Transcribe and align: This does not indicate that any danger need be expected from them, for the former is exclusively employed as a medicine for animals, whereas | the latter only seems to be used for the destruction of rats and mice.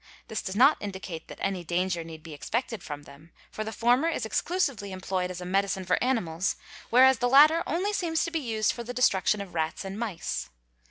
This 0.29 0.41
does 0.41 0.55
not 0.55 0.77
indicate 0.81 1.27
that 1.27 1.37
any 1.41 1.63
danger 1.63 2.03
need 2.03 2.23
be 2.23 2.33
expected 2.33 2.81
from 2.81 3.03
them, 3.03 3.31
for 3.51 3.63
the 3.63 3.71
former 3.71 4.07
is 4.09 4.25
exclusively 4.25 4.91
employed 4.91 5.29
as 5.29 5.41
a 5.41 5.45
medicine 5.45 5.85
for 5.85 6.03
animals, 6.03 6.55
whereas 6.89 7.19
| 7.19 7.19
the 7.19 7.29
latter 7.29 7.61
only 7.67 7.93
seems 7.93 8.23
to 8.23 8.31
be 8.31 8.39
used 8.39 8.71
for 8.73 8.83
the 8.83 8.95
destruction 8.95 9.41
of 9.41 9.53
rats 9.53 9.85
and 9.85 9.99
mice. 9.99 10.49